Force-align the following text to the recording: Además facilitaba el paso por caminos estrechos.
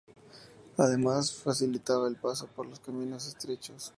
Además 0.77 1.31
facilitaba 1.31 2.07
el 2.07 2.15
paso 2.15 2.47
por 2.47 2.65
caminos 2.79 3.27
estrechos. 3.27 3.89